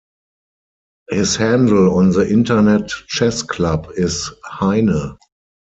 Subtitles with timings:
[1.11, 5.15] His handle on the Internet Chess Club is "Heine".